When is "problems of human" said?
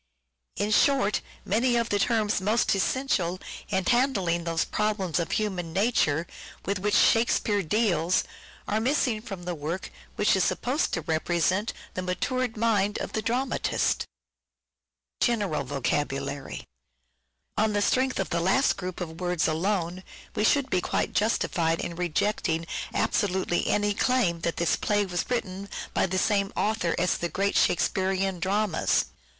4.65-5.73